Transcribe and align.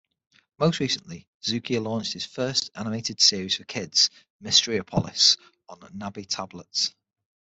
Most 0.57 0.79
recently, 0.79 1.27
Zuiker 1.43 1.79
launched 1.79 2.13
his 2.13 2.25
first 2.25 2.71
animated 2.73 3.21
series 3.21 3.57
for 3.57 3.65
kids 3.65 4.09
"Mysteryopolis" 4.43 5.37
on 5.69 5.77
nabi 5.79 6.25
tablets. 6.27 6.95